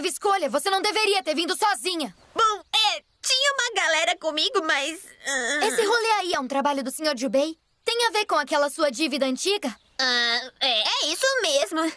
[0.00, 0.48] teve escolha.
[0.48, 2.14] Você não deveria ter vindo sozinha.
[2.34, 5.06] Bom, é, tinha uma galera comigo, mas.
[5.26, 7.16] ah, Esse rolê aí é um trabalho do Sr.
[7.16, 7.58] Jubei?
[7.84, 9.74] Tem a ver com aquela sua dívida antiga?
[10.00, 11.92] ah, é, é isso mesmo.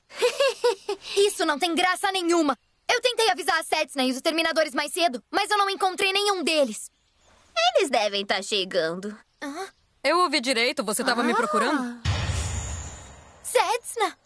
[1.16, 2.58] Isso não tem graça nenhuma.
[2.92, 6.44] Eu tentei avisar a Setsna e os Exterminadores mais cedo, mas eu não encontrei nenhum
[6.44, 6.92] deles.
[7.76, 9.18] Eles devem estar chegando.
[10.04, 12.02] Eu ouvi direito, você estava me procurando?
[13.42, 14.18] Setsna!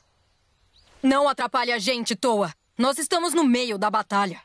[1.04, 2.52] Não atrapalhe a gente, Toa.
[2.78, 4.39] Nós estamos no meio da batalha.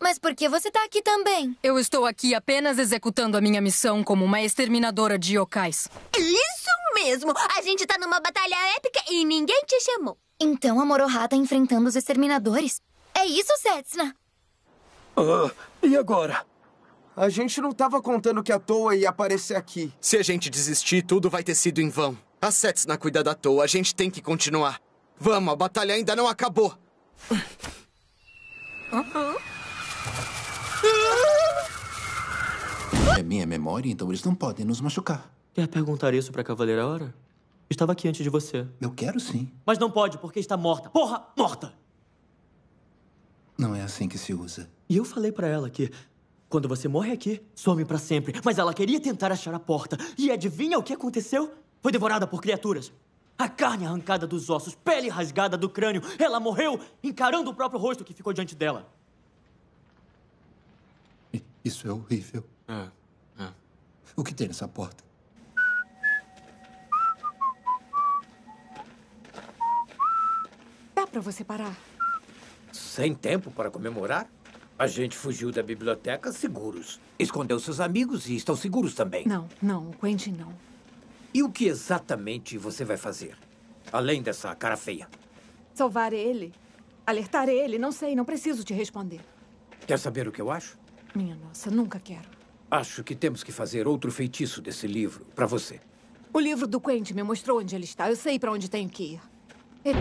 [0.00, 1.56] Mas por que você tá aqui também?
[1.62, 5.88] Eu estou aqui apenas executando a minha missão como uma exterminadora de yokais.
[6.18, 7.32] Isso mesmo!
[7.56, 10.18] A gente tá numa batalha épica e ninguém te chamou.
[10.40, 12.82] Então a Moroha tá enfrentando os Exterminadores?
[13.14, 14.12] É isso, Setsna?
[15.16, 15.52] Ah,
[15.84, 16.44] e agora?
[17.16, 19.92] A gente não tava contando que a toa ia aparecer aqui.
[20.00, 22.18] Se a gente desistir, tudo vai ter sido em vão.
[22.40, 24.80] A Setsna cuida da toa, a gente tem que continuar.
[25.16, 26.76] Vamos, a batalha ainda não acabou.
[33.18, 35.32] É minha memória, então eles não podem nos machucar.
[35.54, 37.14] Quer perguntar isso pra Cavaleira Hora?
[37.70, 38.66] Estava aqui antes de você.
[38.80, 39.50] Eu quero sim.
[39.64, 40.90] Mas não pode, porque está morta.
[40.90, 41.72] Porra, morta!
[43.56, 44.68] Não é assim que se usa.
[44.88, 45.90] E eu falei pra ela que
[46.50, 48.38] quando você morre aqui, some pra sempre.
[48.44, 49.96] Mas ela queria tentar achar a porta.
[50.18, 51.50] E adivinha o que aconteceu?
[51.80, 52.92] Foi devorada por criaturas.
[53.42, 56.00] A carne arrancada dos ossos, pele rasgada do crânio.
[56.16, 58.88] Ela morreu encarando o próprio rosto que ficou diante dela.
[61.64, 62.44] Isso é horrível.
[62.68, 62.86] É,
[63.42, 63.48] é.
[64.14, 65.02] O que tem nessa porta?
[70.94, 71.76] Dá pra você parar?
[72.70, 74.30] Sem tempo para comemorar?
[74.78, 77.00] A gente fugiu da biblioteca seguros.
[77.18, 79.26] Escondeu seus amigos e estão seguros também.
[79.26, 80.71] Não, não, o Quentin não.
[81.34, 83.36] E o que exatamente você vai fazer?
[83.90, 85.08] Além dessa cara feia.
[85.74, 86.52] Salvar ele?
[87.06, 87.78] Alertar ele?
[87.78, 89.20] Não sei, não preciso te responder.
[89.86, 90.78] Quer saber o que eu acho?
[91.14, 92.28] Minha nossa, nunca quero.
[92.70, 95.80] Acho que temos que fazer outro feitiço desse livro para você.
[96.32, 98.08] O livro do Quentin me mostrou onde ele está.
[98.08, 99.20] Eu sei pra onde tenho que ir.
[99.84, 99.98] Ele...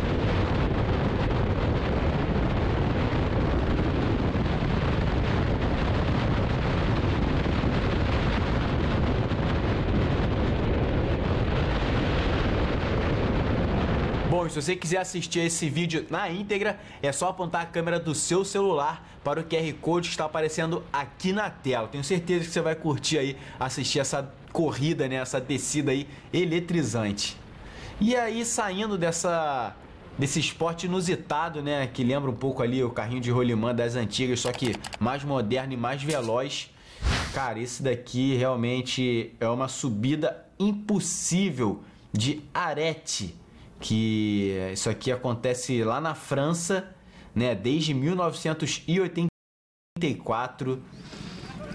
[14.32, 18.16] Bom, se você quiser assistir esse vídeo na íntegra, é só apontar a câmera do
[18.16, 21.90] seu celular para o QR Code que está aparecendo aqui na tela.
[21.90, 27.36] Tenho certeza que você vai curtir aí assistir essa corrida, né, essa descida aí eletrizante.
[28.00, 29.76] E aí saindo dessa
[30.18, 34.40] desse esporte inusitado, né, que lembra um pouco ali o carrinho de rolimã das antigas,
[34.40, 36.70] só que mais moderno e mais veloz.
[37.34, 43.36] Cara, esse daqui realmente é uma subida impossível de arete,
[43.82, 46.96] que isso aqui acontece lá na França,
[47.36, 50.82] né, desde 1984.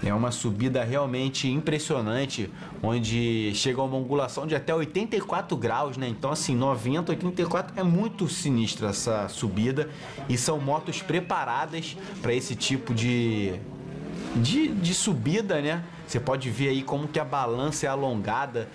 [0.03, 2.51] É uma subida realmente impressionante,
[2.83, 6.07] onde chega uma angulação de até 84 graus, né?
[6.07, 9.89] Então, assim, 90, 84 é muito sinistra essa subida.
[10.29, 13.59] E são motos preparadas para esse tipo de,
[14.35, 15.83] de, de subida, né?
[16.05, 18.69] Você pode ver aí como que a balança é alongada